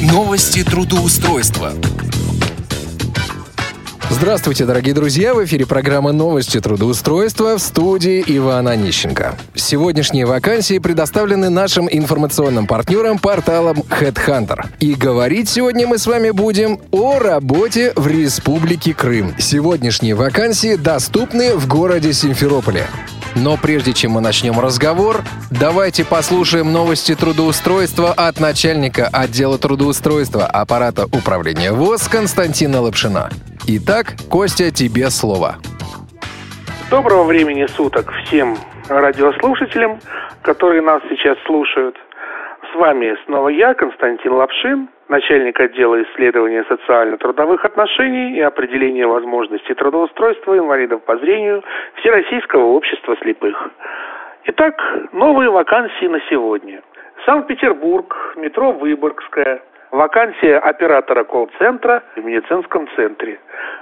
Новости 0.00 0.64
трудоустройства. 0.64 1.74
Здравствуйте, 4.08 4.64
дорогие 4.64 4.94
друзья! 4.94 5.34
В 5.34 5.44
эфире 5.44 5.66
программа 5.66 6.12
«Новости 6.12 6.58
трудоустройства» 6.58 7.58
в 7.58 7.60
студии 7.60 8.24
Ивана 8.26 8.70
Онищенко. 8.70 9.36
Сегодняшние 9.54 10.24
вакансии 10.24 10.78
предоставлены 10.78 11.50
нашим 11.50 11.86
информационным 11.90 12.66
партнерам 12.66 13.18
порталом 13.18 13.84
HeadHunter. 13.90 14.68
И 14.80 14.94
говорить 14.94 15.50
сегодня 15.50 15.86
мы 15.86 15.98
с 15.98 16.06
вами 16.06 16.30
будем 16.30 16.80
о 16.92 17.18
работе 17.18 17.92
в 17.94 18.06
Республике 18.06 18.94
Крым. 18.94 19.34
Сегодняшние 19.38 20.14
вакансии 20.14 20.76
доступны 20.76 21.56
в 21.56 21.68
городе 21.68 22.14
Симферополе. 22.14 22.86
Но 23.42 23.56
прежде 23.56 23.94
чем 23.94 24.12
мы 24.12 24.20
начнем 24.20 24.60
разговор, 24.60 25.22
давайте 25.50 26.04
послушаем 26.04 26.74
новости 26.74 27.14
трудоустройства 27.14 28.12
от 28.14 28.38
начальника 28.38 29.08
отдела 29.10 29.56
трудоустройства 29.56 30.44
аппарата 30.44 31.06
управления 31.06 31.72
ВОЗ 31.72 32.06
Константина 32.08 32.82
Лапшина. 32.82 33.30
Итак, 33.66 34.14
Костя, 34.30 34.70
тебе 34.70 35.08
слово. 35.08 35.56
Доброго 36.90 37.24
времени 37.24 37.66
суток 37.66 38.12
всем 38.26 38.58
радиослушателям, 38.90 40.00
которые 40.42 40.82
нас 40.82 41.00
сейчас 41.08 41.38
слушают. 41.46 41.96
С 42.70 42.78
вами 42.78 43.16
снова 43.24 43.48
я, 43.48 43.72
Константин 43.72 44.34
Лапшин, 44.34 44.90
начальник 45.10 45.58
отдела 45.60 46.02
исследования 46.04 46.64
социально-трудовых 46.68 47.64
отношений 47.64 48.36
и 48.36 48.40
определения 48.40 49.06
возможностей 49.06 49.74
трудоустройства 49.74 50.56
инвалидов 50.56 51.02
по 51.04 51.16
зрению 51.18 51.62
Всероссийского 51.96 52.66
общества 52.66 53.16
слепых. 53.20 53.70
Итак, 54.44 54.80
новые 55.12 55.50
вакансии 55.50 56.06
на 56.06 56.20
сегодня. 56.30 56.80
Санкт-Петербург, 57.26 58.34
метро 58.36 58.72
Выборгская, 58.72 59.60
вакансия 59.90 60.56
оператора 60.56 61.24
колл-центра 61.24 62.04
в 62.16 62.24
медицинском 62.24 62.88
центре. 62.94 63.40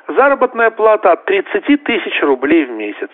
Заработная 0.08 0.70
плата 0.70 1.12
от 1.12 1.26
30 1.26 1.84
тысяч 1.84 2.22
рублей 2.22 2.64
в 2.64 2.70
месяц. 2.70 3.10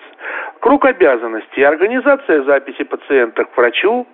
Круг 0.60 0.86
обязанностей. 0.86 1.62
Организация 1.64 2.44
записи 2.44 2.84
пациента 2.84 3.44
к 3.44 3.56
врачу, 3.56 4.06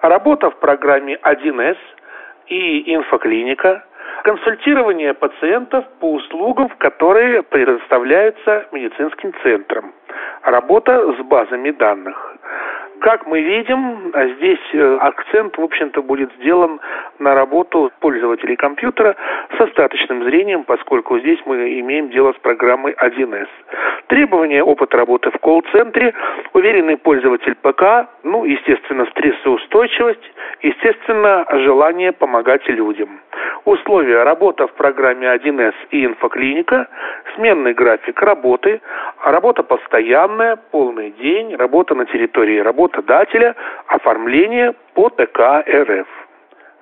работа 0.00 0.50
в 0.50 0.56
программе 0.60 1.18
1С– 1.24 1.76
и 2.48 2.94
инфоклиника, 2.94 3.84
консультирование 4.24 5.14
пациентов 5.14 5.84
по 6.00 6.14
услугам, 6.14 6.68
которые 6.78 7.42
предоставляются 7.42 8.66
медицинским 8.72 9.32
центром, 9.42 9.92
работа 10.42 11.12
с 11.12 11.22
базами 11.24 11.70
данных. 11.70 12.36
Как 13.00 13.26
мы 13.26 13.40
видим, 13.40 14.12
здесь 14.36 14.58
э, 14.72 14.96
акцент, 15.00 15.56
в 15.56 15.62
общем-то, 15.62 16.02
будет 16.02 16.32
сделан 16.38 16.80
на 17.18 17.34
работу 17.34 17.92
пользователей 18.00 18.56
компьютера 18.56 19.14
с 19.56 19.60
остаточным 19.60 20.24
зрением, 20.24 20.64
поскольку 20.64 21.18
здесь 21.20 21.38
мы 21.46 21.78
имеем 21.80 22.10
дело 22.10 22.32
с 22.32 22.38
программой 22.38 22.92
1С. 22.92 23.48
Требования 24.08 24.64
опыта 24.64 24.96
работы 24.96 25.30
в 25.30 25.38
колл-центре, 25.38 26.12
уверенный 26.54 26.96
пользователь 26.96 27.54
ПК, 27.54 28.08
ну, 28.24 28.44
естественно, 28.44 29.06
стрессоустойчивость, 29.06 30.32
естественно, 30.62 31.46
желание 31.52 32.12
помогать 32.12 32.66
людям. 32.68 33.20
Условия 33.64 34.22
работа 34.22 34.66
в 34.66 34.72
программе 34.72 35.26
1С 35.26 35.74
и 35.90 36.06
инфоклиника, 36.06 36.88
сменный 37.36 37.74
график 37.74 38.20
работы, 38.22 38.80
работа 39.22 39.62
постоянная, 39.62 40.56
полный 40.56 41.10
день, 41.12 41.54
работа 41.54 41.94
на 41.94 42.06
территории 42.06 42.58
работодателя, 42.88 43.54
оформление 43.86 44.74
по 44.94 45.10
ТК 45.10 45.64
РФ. 45.68 46.06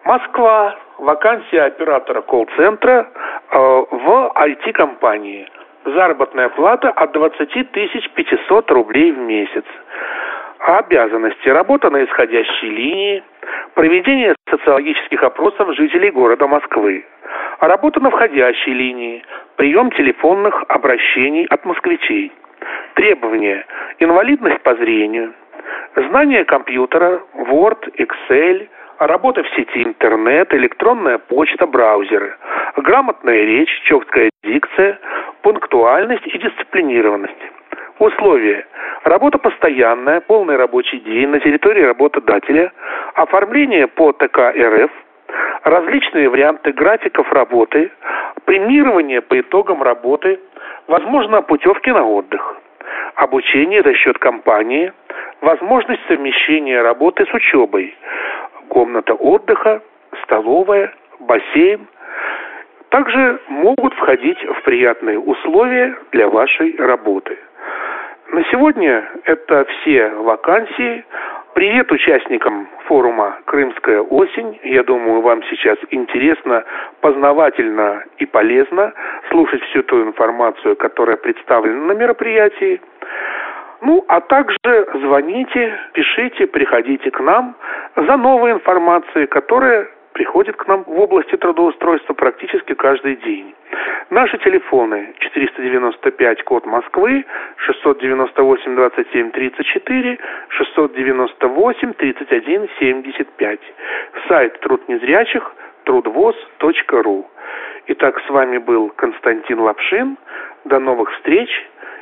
Москва. 0.04 0.76
Вакансия 0.98 1.62
оператора 1.62 2.22
колл-центра 2.22 3.06
э, 3.50 3.58
в 3.58 4.32
IT-компании. 4.34 5.46
Заработная 5.84 6.48
плата 6.48 6.88
от 6.88 7.12
20 7.12 7.70
500 7.70 8.70
рублей 8.70 9.12
в 9.12 9.18
месяц. 9.18 9.64
Обязанности. 10.58 11.48
Работа 11.50 11.90
на 11.90 12.02
исходящей 12.02 12.70
линии. 12.70 13.22
Проведение 13.74 14.34
социологических 14.48 15.22
опросов 15.22 15.74
жителей 15.76 16.10
города 16.10 16.46
Москвы. 16.46 17.04
Работа 17.60 18.00
на 18.00 18.10
входящей 18.10 18.72
линии. 18.72 19.22
Прием 19.56 19.90
телефонных 19.90 20.64
обращений 20.68 21.44
от 21.50 21.62
москвичей. 21.66 22.32
Требования. 22.94 23.66
Инвалидность 23.98 24.62
по 24.62 24.74
зрению. 24.76 25.34
Знание 25.96 26.44
компьютера, 26.44 27.22
Word, 27.34 27.90
Excel, 27.96 28.68
работа 28.98 29.42
в 29.42 29.48
сети 29.56 29.82
интернет, 29.82 30.52
электронная 30.52 31.16
почта, 31.16 31.66
браузеры, 31.66 32.36
грамотная 32.76 33.44
речь, 33.46 33.70
четкая 33.84 34.28
дикция, 34.44 34.98
пунктуальность 35.40 36.26
и 36.26 36.38
дисциплинированность. 36.38 37.40
Условия. 37.98 38.66
Работа 39.04 39.38
постоянная, 39.38 40.20
полный 40.20 40.56
рабочий 40.56 41.00
день 41.00 41.28
на 41.28 41.40
территории 41.40 41.84
работодателя, 41.84 42.72
оформление 43.14 43.86
по 43.86 44.12
ТК 44.12 44.52
РФ, 44.52 44.90
различные 45.62 46.28
варианты 46.28 46.72
графиков 46.72 47.32
работы, 47.32 47.90
премирование 48.44 49.22
по 49.22 49.40
итогам 49.40 49.82
работы, 49.82 50.40
возможно, 50.88 51.40
путевки 51.40 51.90
на 51.90 52.06
отдых, 52.06 52.56
обучение 53.16 53.82
за 53.82 53.94
счет 53.94 54.18
компании, 54.18 54.92
возможность 55.40 56.02
совмещения 56.08 56.82
работы 56.82 57.26
с 57.26 57.34
учебой, 57.34 57.94
комната 58.68 59.14
отдыха, 59.14 59.82
столовая, 60.22 60.92
бассейн. 61.20 61.86
Также 62.90 63.40
могут 63.48 63.94
входить 63.94 64.38
в 64.44 64.62
приятные 64.62 65.18
условия 65.18 65.96
для 66.12 66.28
вашей 66.28 66.76
работы. 66.76 67.36
На 68.32 68.44
сегодня 68.50 69.08
это 69.24 69.64
все 69.64 70.08
вакансии. 70.10 71.04
Привет 71.56 71.90
участникам 71.90 72.68
форума 72.84 73.38
«Крымская 73.46 74.02
осень». 74.02 74.60
Я 74.62 74.82
думаю, 74.82 75.22
вам 75.22 75.42
сейчас 75.44 75.78
интересно, 75.90 76.62
познавательно 77.00 78.04
и 78.18 78.26
полезно 78.26 78.92
слушать 79.30 79.62
всю 79.62 79.82
ту 79.84 80.02
информацию, 80.02 80.76
которая 80.76 81.16
представлена 81.16 81.86
на 81.86 81.92
мероприятии. 81.92 82.78
Ну, 83.80 84.04
а 84.06 84.20
также 84.20 84.58
звоните, 85.00 85.78
пишите, 85.94 86.46
приходите 86.46 87.10
к 87.10 87.20
нам 87.20 87.56
за 87.96 88.18
новой 88.18 88.52
информацией, 88.52 89.26
которая 89.26 89.88
приходит 90.16 90.56
к 90.56 90.66
нам 90.66 90.82
в 90.84 90.98
области 90.98 91.36
трудоустройства 91.36 92.14
практически 92.14 92.72
каждый 92.72 93.16
день. 93.16 93.54
Наши 94.08 94.38
телефоны 94.38 95.12
495 95.20 96.42
код 96.44 96.64
Москвы, 96.64 97.26
698 97.66 98.76
27 98.76 99.30
34, 99.30 100.18
698 100.48 101.92
31 101.92 102.68
75. 102.78 103.60
Сайт 104.26 104.58
труд 104.60 104.88
незрячих 104.88 105.52
трудвоз.ру. 105.84 107.30
Итак, 107.88 108.18
с 108.26 108.30
вами 108.30 108.56
был 108.56 108.88
Константин 108.96 109.60
Лапшин. 109.60 110.16
До 110.64 110.80
новых 110.80 111.12
встреч, 111.12 111.50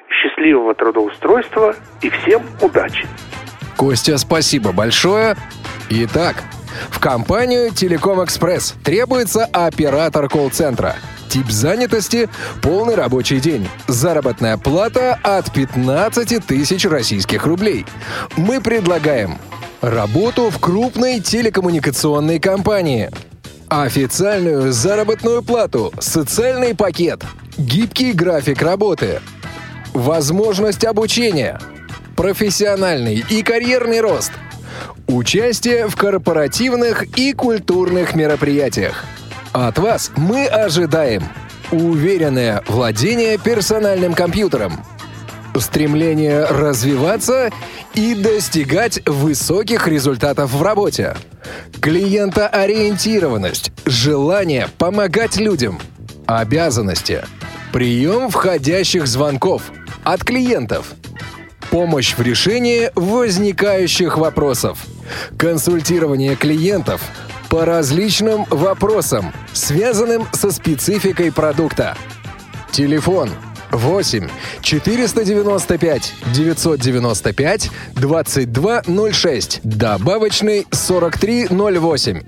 счастливого 0.08 0.74
трудоустройства 0.74 1.74
и 2.00 2.10
всем 2.10 2.42
удачи! 2.62 3.06
Костя, 3.76 4.16
спасибо 4.18 4.72
большое. 4.72 5.34
Итак, 5.90 6.36
в 6.90 6.98
компанию 7.00 7.70
Телеком 7.70 8.24
Экспресс. 8.24 8.74
Требуется 8.82 9.44
оператор 9.44 10.28
колл-центра. 10.28 10.96
Тип 11.28 11.50
занятости– 11.50 12.28
полный 12.62 12.94
рабочий 12.94 13.40
день. 13.40 13.68
Заработная 13.88 14.56
плата 14.56 15.18
от 15.22 15.52
15 15.52 16.46
тысяч 16.46 16.84
российских 16.84 17.44
рублей. 17.44 17.84
Мы 18.36 18.60
предлагаем 18.60 19.38
работу 19.80 20.50
в 20.50 20.58
крупной 20.60 21.20
телекоммуникационной 21.20 22.38
компании, 22.38 23.10
официальную 23.68 24.72
заработную 24.72 25.42
плату, 25.42 25.92
социальный 25.98 26.74
пакет, 26.74 27.24
гибкий 27.56 28.12
график 28.12 28.62
работы, 28.62 29.20
возможность 29.92 30.84
обучения, 30.84 31.60
профессиональный 32.16 33.24
и 33.28 33.42
карьерный 33.42 34.00
рост– 34.00 34.30
Участие 35.06 35.86
в 35.88 35.96
корпоративных 35.96 37.18
и 37.18 37.34
культурных 37.34 38.14
мероприятиях. 38.14 39.04
От 39.52 39.78
вас 39.78 40.10
мы 40.16 40.46
ожидаем 40.46 41.22
уверенное 41.70 42.62
владение 42.66 43.36
персональным 43.36 44.14
компьютером, 44.14 44.80
стремление 45.58 46.44
развиваться 46.46 47.50
и 47.92 48.14
достигать 48.14 49.06
высоких 49.06 49.86
результатов 49.86 50.52
в 50.52 50.62
работе, 50.62 51.16
клиентоориентированность, 51.80 53.72
желание 53.84 54.68
помогать 54.78 55.36
людям, 55.36 55.80
обязанности, 56.26 57.26
прием 57.72 58.30
входящих 58.30 59.06
звонков 59.06 59.70
от 60.02 60.24
клиентов– 60.24 60.94
помощь 61.74 62.14
в 62.14 62.22
решении 62.22 62.92
возникающих 62.94 64.16
вопросов, 64.16 64.86
консультирование 65.38 66.36
клиентов 66.36 67.02
по 67.48 67.64
различным 67.64 68.44
вопросам, 68.50 69.32
связанным 69.52 70.26
со 70.32 70.50
спецификой 70.50 71.30
продукта. 71.32 71.96
Телефон 72.72 73.30
8 73.70 74.28
495 74.62 76.14
995 76.32 77.70
2206, 77.94 79.60
добавочный 79.62 80.66
4308 80.70 82.22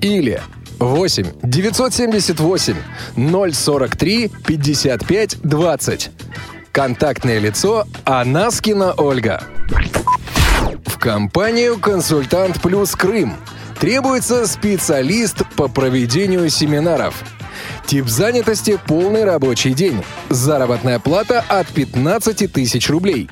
или 0.00 0.40
8 0.78 1.26
978 1.42 2.76
043 3.52 4.28
55 4.46 5.42
20. 5.42 6.10
Контактное 6.72 7.38
лицо 7.38 7.86
Анаскина 8.04 8.94
Ольга. 8.96 9.42
Компанию 11.00 11.78
«Консультант 11.78 12.60
Плюс 12.60 12.94
Крым» 12.94 13.32
требуется 13.80 14.46
специалист 14.46 15.42
по 15.56 15.66
проведению 15.66 16.50
семинаров. 16.50 17.24
Тип 17.86 18.06
занятости– 18.06 18.78
полный 18.86 19.24
рабочий 19.24 19.72
день. 19.72 20.04
Заработная 20.28 20.98
плата 20.98 21.42
от 21.48 21.68
15 21.68 22.52
тысяч 22.52 22.90
рублей. 22.90 23.30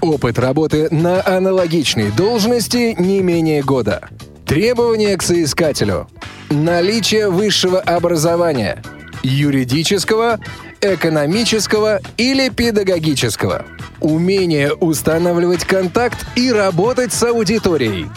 Опыт 0.00 0.38
работы 0.38 0.88
на 0.90 1.22
аналогичной 1.24 2.10
должности 2.12 2.94
не 2.98 3.20
менее 3.20 3.62
года. 3.62 4.08
Требования 4.46 5.14
к 5.18 5.22
соискателю. 5.22 6.08
Наличие 6.48 7.28
высшего 7.28 7.78
образования. 7.78 8.82
Юридического, 9.22 10.40
экономического 10.82 12.00
или 12.16 12.48
педагогического. 12.48 13.64
Умение 14.00 14.74
устанавливать 14.74 15.64
контакт 15.64 16.26
и 16.36 16.50
работать 16.50 17.12
с 17.12 17.22
аудиторией. 17.22 18.08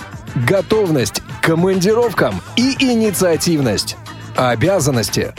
Готовность 0.48 1.22
к 1.22 1.46
командировкам 1.46 2.42
и 2.58 2.76
инициативность. 2.80 3.96
Обязанности. 4.36 5.34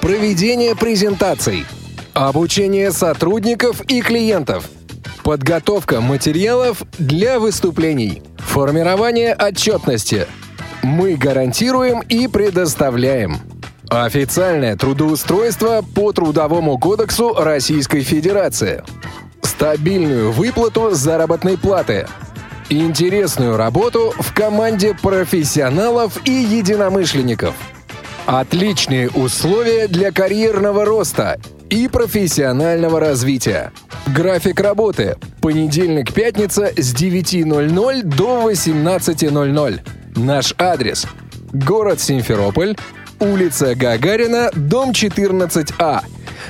Проведение 0.00 0.76
презентаций. 0.76 1.64
Обучение 2.12 2.90
сотрудников 2.92 3.80
и 3.82 4.02
клиентов. 4.02 4.68
Подготовка 5.22 6.00
материалов 6.00 6.82
для 6.98 7.38
выступлений. 7.38 8.22
Формирование 8.36 9.34
отчетности. 9.34 10.26
Мы 10.82 11.14
гарантируем 11.14 12.00
и 12.00 12.28
предоставляем. 12.28 13.53
Официальное 14.02 14.76
трудоустройство 14.76 15.84
по 15.94 16.12
Трудовому 16.12 16.78
кодексу 16.78 17.32
Российской 17.32 18.00
Федерации. 18.00 18.82
Стабильную 19.42 20.32
выплату 20.32 20.90
заработной 20.90 21.56
платы. 21.56 22.08
Интересную 22.70 23.56
работу 23.56 24.12
в 24.18 24.34
команде 24.34 24.96
профессионалов 25.00 26.18
и 26.24 26.32
единомышленников. 26.32 27.54
Отличные 28.26 29.10
условия 29.10 29.86
для 29.86 30.10
карьерного 30.10 30.84
роста 30.84 31.38
и 31.70 31.86
профессионального 31.86 32.98
развития. 32.98 33.70
График 34.08 34.58
работы. 34.58 35.18
Понедельник-пятница 35.40 36.72
с 36.76 36.94
9.00 36.94 38.02
до 38.02 38.50
18.00. 38.50 39.80
Наш 40.16 40.52
адрес. 40.58 41.06
Город 41.52 42.00
Симферополь, 42.00 42.74
улица 43.20 43.74
Гагарина, 43.74 44.50
дом 44.54 44.90
14А. 44.90 46.00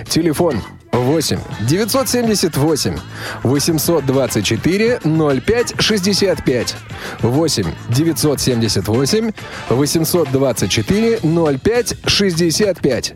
Телефон 0.09 0.63
8 0.93 1.39
978 1.69 2.97
824 3.43 5.01
05 5.05 5.75
65 5.79 6.77
8 7.21 7.65
978 7.91 9.33
824 9.69 11.21
05 11.23 11.97
65 12.07 13.15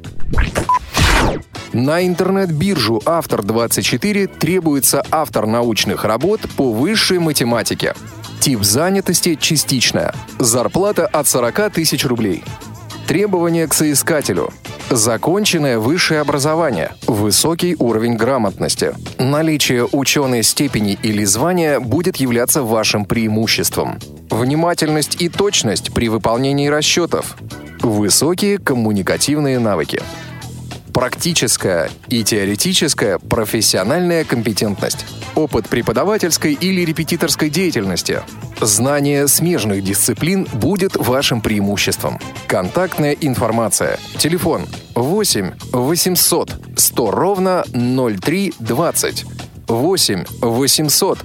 на 1.73 2.07
интернет-биржу 2.07 3.03
«Автор-24» 3.05 4.39
требуется 4.39 5.03
автор 5.11 5.47
научных 5.47 6.05
работ 6.05 6.41
по 6.57 6.73
высшей 6.73 7.19
математике. 7.19 7.95
Тип 8.41 8.63
занятости– 8.63 9.35
частичная. 9.41 10.15
Зарплата 10.39 11.07
от 11.07 11.27
40 11.27 11.73
тысяч 11.73 12.07
рублей. 12.07 12.43
Требования 13.09 13.67
к 13.67 13.73
соискателю. 13.73 14.51
Законченное 14.91 15.79
высшее 15.79 16.21
образование, 16.21 16.93
высокий 17.07 17.75
уровень 17.79 18.17
грамотности. 18.17 18.93
Наличие 19.19 19.87
ученой 19.91 20.43
степени 20.43 20.99
или 21.03 21.25
звания 21.25 21.81
будет 21.81 22.19
являться 22.19 22.63
вашим 22.63 23.07
преимуществом. 23.07 23.99
Внимательность 24.29 25.23
и 25.23 25.31
точность 25.31 25.95
при 25.95 26.11
выполнении 26.11 26.69
расчетов. 26.69 27.39
Высокие 27.81 28.59
коммуникативные 28.59 29.59
навыки 29.59 30.03
практическая 30.99 31.91
и 32.09 32.25
теоретическая 32.25 33.21
профессиональная 33.21 34.25
компетентность, 34.25 35.07
опыт 35.37 35.69
преподавательской 35.69 36.55
или 36.55 36.85
репетиторской 36.85 37.51
деятельности, 37.51 38.23
знание 38.61 39.29
смежных 39.29 39.85
дисциплин 39.85 40.49
будет 40.55 40.97
вашим 40.97 41.41
преимуществом. 41.41 42.19
Контактная 42.49 43.13
информация. 43.13 44.01
Телефон 44.17 44.67
8 44.97 45.53
800 45.71 46.55
100 46.77 47.11
ровно 47.13 47.65
0320. 47.73 49.25
8 49.69 50.25
800 50.41 51.19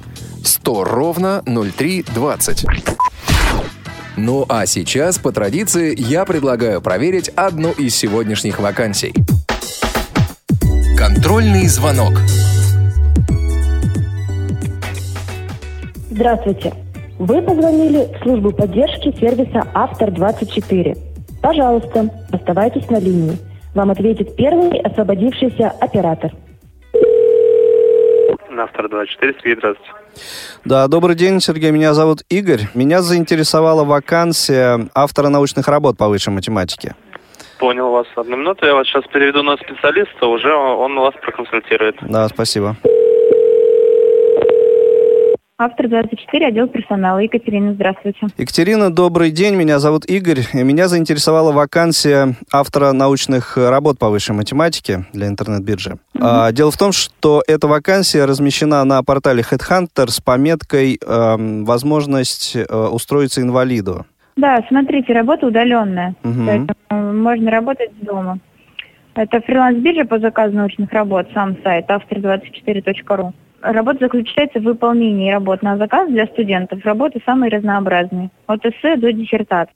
100 0.44 0.84
ровно 0.84 1.44
0320. 1.48 2.66
Ну 4.18 4.46
а 4.48 4.68
сейчас, 4.68 5.18
по 5.18 5.32
традиции, 5.32 6.00
я 6.00 6.26
предлагаю 6.26 6.80
проверить 6.80 7.30
одну 7.30 7.72
из 7.72 7.96
сегодняшних 7.96 8.60
вакансий. 8.60 9.16
Контрольный 11.34 11.66
звонок. 11.66 12.14
Здравствуйте. 16.12 16.72
Вы 17.18 17.42
позвонили 17.42 18.08
в 18.14 18.22
службу 18.22 18.52
поддержки 18.52 19.12
сервиса 19.20 19.68
«Автор-24». 19.74 20.96
Пожалуйста, 21.42 22.08
оставайтесь 22.32 22.88
на 22.92 23.00
линии. 23.00 23.36
Вам 23.74 23.90
ответит 23.90 24.36
первый 24.36 24.80
освободившийся 24.82 25.70
оператор. 25.82 26.32
На 28.52 28.66
«Автор-24», 28.66 29.34
Сергей, 29.42 29.56
здравствуйте. 29.58 29.92
Да, 30.66 30.88
добрый 30.88 31.16
день, 31.16 31.42
Сергей. 31.42 31.72
Меня 31.72 31.96
зовут 31.96 32.22
Игорь. 32.30 32.68
Меня 32.76 33.02
заинтересовала 33.02 33.84
вакансия 33.84 34.88
автора 34.94 35.30
научных 35.30 35.68
работ 35.68 35.98
по 35.98 36.10
высшей 36.10 36.32
математике. 36.32 36.94
Понял 37.64 37.92
вас. 37.92 38.08
Одну 38.18 38.36
минуту, 38.36 38.66
я 38.66 38.76
вас 38.76 38.86
сейчас 38.88 39.06
переведу 39.06 39.42
на 39.42 39.56
специалиста, 39.56 40.28
уже 40.28 40.54
он 40.54 41.00
вас 41.00 41.14
проконсультирует. 41.22 41.96
Да, 42.02 42.28
спасибо. 42.28 42.76
Автор 45.58 45.88
24, 45.88 46.48
отдел 46.48 46.68
персонала. 46.68 47.20
Екатерина, 47.20 47.74
здравствуйте. 47.74 48.28
Екатерина, 48.38 48.94
добрый 48.94 49.32
день. 49.32 49.56
Меня 49.56 49.80
зовут 49.80 50.04
Игорь. 50.08 50.42
Меня 50.52 50.90
заинтересовала 50.90 51.54
вакансия 51.54 52.36
автора 52.52 52.92
научных 52.92 53.56
работ 53.56 53.98
по 53.98 54.10
высшей 54.10 54.36
математике 54.36 55.06
для 55.14 55.28
интернет-биржи. 55.28 56.00
А, 56.20 56.52
дело 56.52 56.70
в 56.70 56.78
том, 56.78 56.92
что 56.92 57.44
эта 57.48 57.70
вакансия 57.70 58.26
размещена 58.26 58.84
на 58.84 59.02
портале 59.04 59.42
Headhunter 59.42 60.10
с 60.10 60.20
пометкой 60.20 61.00
эм, 61.02 61.64
«Возможность 61.64 62.58
э, 62.58 62.66
устроиться 62.66 63.42
инвалиду». 63.42 64.06
Да, 64.36 64.64
смотрите, 64.68 65.14
работа 65.14 65.48
удаленная. 65.48 66.16
Мгм. 66.24 66.48
Поэтому 66.48 67.14
можно 67.14 67.52
работать 67.52 67.92
с 68.02 68.06
дома. 68.06 68.40
Это 69.16 69.42
фриланс-биржа 69.42 70.06
по 70.06 70.20
заказу 70.20 70.56
научных 70.56 70.92
работ, 70.92 71.28
сам 71.34 71.56
сайт 71.64 71.86
автор24.ру. 71.90 73.34
Работа 73.62 74.00
заключается 74.06 74.60
в 74.60 74.64
выполнении 74.64 75.32
работ 75.32 75.62
на 75.62 75.78
заказ 75.78 76.10
для 76.10 76.26
студентов. 76.26 76.84
Работы 76.84 77.22
самые 77.26 77.52
разнообразные, 77.52 78.32
от 78.48 78.66
эссе 78.66 78.98
до 78.98 79.14
диссертации. 79.14 79.76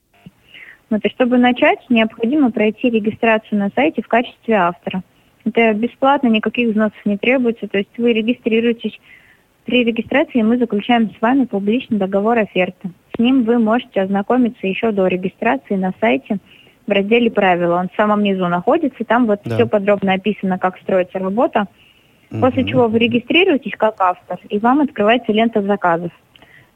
Вот, 0.89 1.05
и 1.05 1.09
чтобы 1.09 1.37
начать, 1.37 1.79
необходимо 1.89 2.51
пройти 2.51 2.89
регистрацию 2.89 3.59
на 3.59 3.69
сайте 3.75 4.01
в 4.01 4.07
качестве 4.07 4.55
автора. 4.55 5.03
Это 5.45 5.73
бесплатно, 5.73 6.27
никаких 6.27 6.69
взносов 6.69 6.97
не 7.05 7.17
требуется. 7.17 7.67
То 7.67 7.77
есть 7.77 7.89
вы 7.97 8.13
регистрируетесь. 8.13 8.99
При 9.65 9.83
регистрации 9.83 10.41
мы 10.41 10.57
заключаем 10.57 11.11
с 11.11 11.21
вами 11.21 11.45
публичный 11.45 11.97
договор 11.97 12.37
оферты. 12.37 12.89
С 13.17 13.19
ним 13.19 13.43
вы 13.43 13.57
можете 13.57 14.01
ознакомиться 14.01 14.67
еще 14.67 14.91
до 14.91 15.07
регистрации 15.07 15.75
на 15.75 15.91
сайте 15.99 16.37
в 16.85 16.91
разделе 16.91 17.31
«Правила». 17.31 17.77
Он 17.79 17.89
в 17.89 17.95
самом 17.95 18.21
низу 18.21 18.47
находится, 18.47 19.03
там 19.05 19.25
вот 19.25 19.41
Да. 19.43 19.55
все 19.55 19.65
подробно 19.65 20.13
описано, 20.13 20.59
как 20.59 20.77
строится 20.77 21.17
работа. 21.17 21.65
После 22.29 22.61
Мгм. 22.61 22.71
чего 22.71 22.87
вы 22.87 22.99
регистрируетесь 22.99 23.73
как 23.77 23.95
автор, 23.99 24.37
и 24.49 24.59
вам 24.59 24.81
открывается 24.81 25.31
лента 25.31 25.61
заказов. 25.61 26.11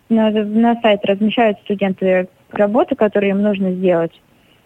На, 0.09 0.31
на 0.31 0.81
сайт 0.81 1.05
размещают 1.05 1.59
студенты 1.59 2.27
работы, 2.51 2.95
которые 2.95 3.31
им 3.31 3.41
нужно 3.41 3.71
сделать. 3.73 4.19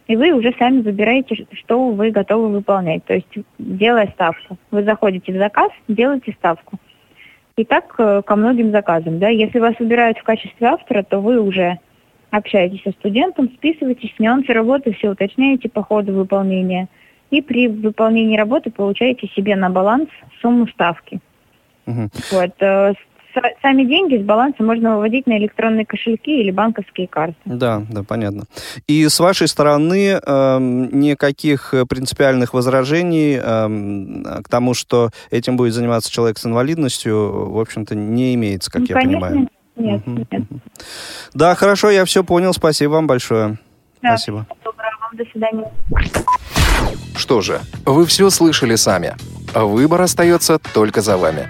И 0.07 0.15
вы 0.15 0.31
уже 0.31 0.53
сами 0.57 0.81
выбираете, 0.81 1.45
что 1.53 1.89
вы 1.89 2.11
готовы 2.11 2.49
выполнять. 2.49 3.03
То 3.05 3.15
есть, 3.15 3.27
делая 3.57 4.07
ставку. 4.13 4.57
Вы 4.71 4.83
заходите 4.83 5.33
в 5.33 5.37
заказ, 5.37 5.71
делаете 5.87 6.33
ставку. 6.37 6.77
И 7.57 7.63
так 7.63 7.95
э, 7.97 8.21
ко 8.25 8.35
многим 8.35 8.71
заказам. 8.71 9.19
Да? 9.19 9.29
Если 9.29 9.59
вас 9.59 9.75
выбирают 9.79 10.17
в 10.17 10.23
качестве 10.23 10.67
автора, 10.67 11.03
то 11.03 11.19
вы 11.19 11.39
уже 11.39 11.79
общаетесь 12.29 12.83
со 12.83 12.91
студентом, 12.91 13.49
списываетесь, 13.49 14.13
нюансы 14.19 14.51
работы 14.51 14.91
все 14.93 15.09
уточняете 15.09 15.69
по 15.69 15.81
ходу 15.81 16.13
выполнения. 16.13 16.89
И 17.31 17.41
при 17.41 17.67
выполнении 17.67 18.37
работы 18.37 18.71
получаете 18.71 19.27
себе 19.27 19.55
на 19.55 19.69
баланс 19.69 20.09
сумму 20.41 20.67
ставки. 20.67 21.19
Мгм. 21.85 22.09
Вот. 22.31 22.95
Э, 23.37 23.41
Сами 23.61 23.83
деньги 23.83 24.17
с 24.17 24.25
баланса 24.25 24.63
можно 24.63 24.95
выводить 24.95 25.27
на 25.27 25.37
электронные 25.37 25.85
кошельки 25.85 26.41
или 26.41 26.51
банковские 26.51 27.07
карты. 27.07 27.35
Да, 27.45 27.83
да, 27.89 28.03
понятно. 28.03 28.43
И 28.87 29.07
с 29.07 29.19
вашей 29.19 29.47
стороны 29.47 30.19
эм, 30.25 30.99
никаких 30.99 31.73
э, 31.73 31.85
принципиальных 31.85 32.53
возражений 32.53 33.35
эм, 33.35 34.23
к 34.43 34.49
тому, 34.49 34.73
что 34.73 35.09
этим 35.31 35.57
будет 35.57 35.73
заниматься 35.73 36.11
человек 36.11 36.37
с 36.37 36.45
инвалидностью, 36.45 37.51
в 37.51 37.59
общем-то, 37.59 37.95
не 37.95 38.35
имеется, 38.35 38.71
как 38.71 38.81
Ну, 38.81 38.87
я 38.89 38.95
конечно, 38.95 39.19
понимаю. 39.21 39.49
Нет, 39.75 40.07
Мгм, 40.07 40.27
нет. 40.31 40.43
Да, 41.33 41.53
хорошо, 41.55 41.89
я 41.89 42.05
все 42.05 42.23
понял. 42.23 42.53
Спасибо 42.53 42.91
вам 42.91 43.07
большое. 43.07 43.57
Да. 44.01 44.17
Спасибо. 44.17 44.47
Доброго 44.63 44.91
вам, 45.01 45.17
до 45.17 45.25
свидания. 45.31 45.71
Что 47.17 47.41
же, 47.41 47.59
вы 47.85 48.05
все 48.05 48.29
слышали 48.29 48.75
сами. 48.75 49.15
Выбор 49.53 50.01
остается 50.01 50.59
только 50.73 51.01
за 51.01 51.17
вами. 51.17 51.49